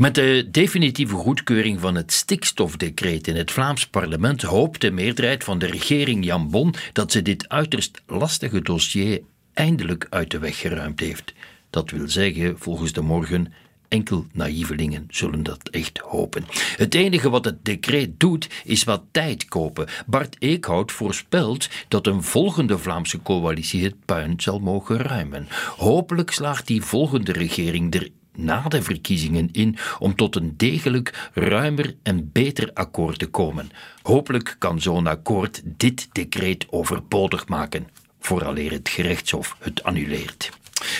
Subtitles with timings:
[0.00, 5.58] Met de definitieve goedkeuring van het stikstofdecreet in het Vlaams parlement hoopt de meerderheid van
[5.58, 9.20] de regering Jan Bon dat ze dit uiterst lastige dossier
[9.54, 11.32] eindelijk uit de weg geruimd heeft.
[11.70, 13.52] Dat wil zeggen, volgens de morgen,
[13.88, 16.44] enkel naïvelingen zullen dat echt hopen.
[16.76, 19.86] Het enige wat het decreet doet, is wat tijd kopen.
[20.06, 25.48] Bart Eekhout voorspelt dat een volgende Vlaamse coalitie het puin zal mogen ruimen.
[25.76, 31.94] Hopelijk slaagt die volgende regering er na de verkiezingen in om tot een degelijk, ruimer
[32.02, 33.70] en beter akkoord te komen.
[34.02, 37.88] Hopelijk kan zo'n akkoord dit decreet overbodig maken,
[38.20, 40.50] vooraleer het gerechtshof het annuleert.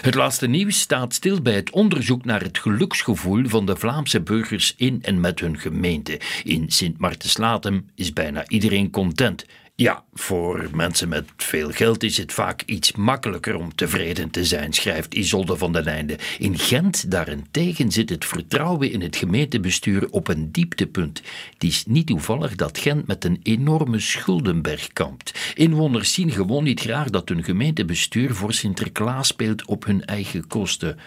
[0.00, 4.74] Het laatste nieuws staat stil bij het onderzoek naar het geluksgevoel van de Vlaamse burgers
[4.76, 6.20] in en met hun gemeente.
[6.44, 9.44] In Sint Maartenslatem is bijna iedereen content.
[9.80, 14.72] Ja, voor mensen met veel geld is het vaak iets makkelijker om tevreden te zijn,
[14.72, 16.18] schrijft Isolde van den Einde.
[16.38, 21.22] In Gent daarentegen zit het vertrouwen in het gemeentebestuur op een dieptepunt.
[21.52, 25.52] Het is niet toevallig dat Gent met een enorme schuldenberg kampt.
[25.54, 30.98] Inwoners zien gewoon niet graag dat hun gemeentebestuur voor Sinterklaas speelt op hun eigen kosten.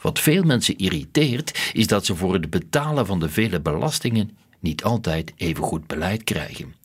[0.00, 4.84] Wat veel mensen irriteert, is dat ze voor het betalen van de vele belastingen niet
[4.84, 6.79] altijd even goed beleid krijgen.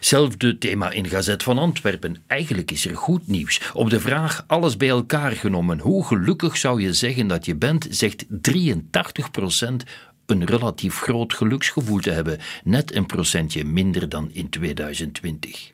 [0.00, 2.16] Zelfde thema in Gazet van Antwerpen.
[2.26, 3.60] Eigenlijk is er goed nieuws.
[3.72, 7.86] Op de vraag alles bij elkaar genomen, hoe gelukkig zou je zeggen dat je bent,
[7.90, 8.28] zegt 83%
[10.26, 15.73] een relatief groot geluksgevoel te hebben, net een procentje minder dan in 2020.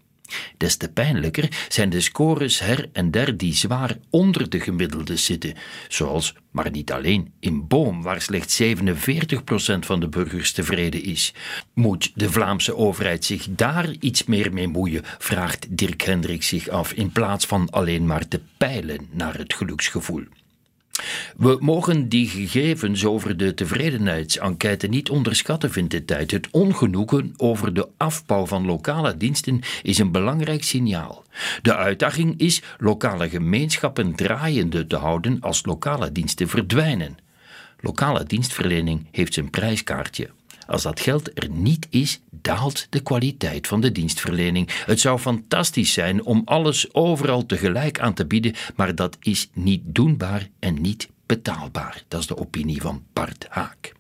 [0.56, 5.54] Des te pijnlijker zijn de scores her en der die zwaar onder de gemiddelde zitten,
[5.88, 8.66] zoals, maar niet alleen, in Boom, waar slechts 47%
[9.80, 11.34] van de burgers tevreden is.
[11.74, 16.92] Moet de Vlaamse overheid zich daar iets meer mee moeien, vraagt Dirk Hendrik zich af,
[16.92, 20.24] in plaats van alleen maar te peilen naar het geluksgevoel.
[21.36, 26.30] We mogen die gegevens over de tevredenheidsenquête niet onderschatten, vindt de tijd.
[26.30, 31.24] Het ongenoegen over de afbouw van lokale diensten is een belangrijk signaal.
[31.62, 37.16] De uitdaging is lokale gemeenschappen draaiende te houden als lokale diensten verdwijnen.
[37.80, 40.30] Lokale dienstverlening heeft zijn prijskaartje.
[40.66, 44.68] Als dat geld er niet is, daalt de kwaliteit van de dienstverlening.
[44.86, 49.82] Het zou fantastisch zijn om alles overal tegelijk aan te bieden, maar dat is niet
[49.84, 52.02] doenbaar en niet betaalbaar.
[52.08, 53.92] Dat is de opinie van Bart Haak.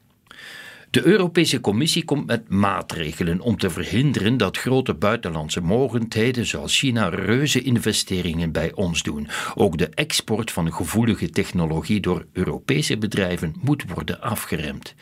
[0.90, 7.08] De Europese Commissie komt met maatregelen om te verhinderen dat grote buitenlandse mogendheden zoals China
[7.08, 9.28] reuze investeringen bij ons doen.
[9.54, 14.94] Ook de export van gevoelige technologie door Europese bedrijven moet worden afgeremd.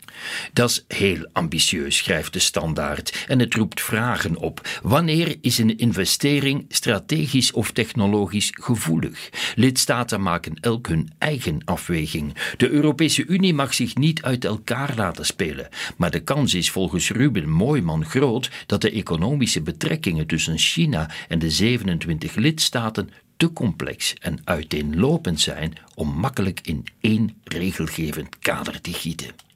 [0.53, 4.67] Dat is heel ambitieus, schrijft de standaard, en het roept vragen op.
[4.81, 9.29] Wanneer is een investering strategisch of technologisch gevoelig?
[9.55, 12.33] Lidstaten maken elk hun eigen afweging.
[12.57, 15.67] De Europese Unie mag zich niet uit elkaar laten spelen.
[15.97, 21.39] Maar de kans is volgens Ruben Mooiman groot dat de economische betrekkingen tussen China en
[21.39, 28.93] de 27 lidstaten te complex en uiteenlopend zijn om makkelijk in één regelgevend kader te
[28.93, 29.48] gieten.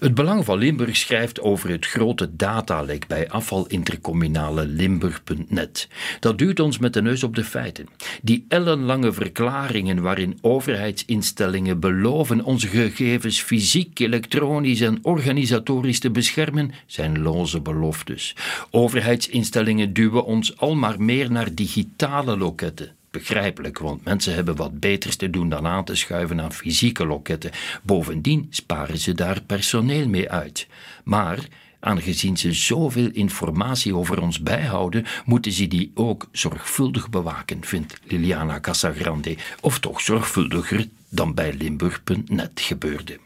[0.00, 5.88] Het Belang van Limburg schrijft over het grote datalek bij afvalintercommunale Limburg.net.
[6.20, 7.88] Dat duwt ons met de neus op de feiten.
[8.22, 17.22] Die ellenlange verklaringen waarin overheidsinstellingen beloven onze gegevens fysiek, elektronisch en organisatorisch te beschermen, zijn
[17.22, 18.36] loze beloftes.
[18.70, 25.16] Overheidsinstellingen duwen ons al maar meer naar digitale loketten begrijpelijk, want mensen hebben wat beters
[25.16, 27.50] te doen dan aan te schuiven aan fysieke loketten.
[27.82, 30.66] Bovendien sparen ze daar personeel mee uit.
[31.04, 31.38] Maar
[31.80, 38.60] aangezien ze zoveel informatie over ons bijhouden, moeten ze die ook zorgvuldig bewaken, vindt Liliana
[38.60, 43.18] Casagrande, of toch zorgvuldiger dan bij Limburg.net gebeurde.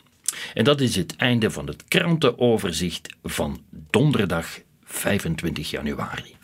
[0.55, 3.60] En dat is het einde van het krantenoverzicht van
[3.91, 6.38] donderdag 25 januari.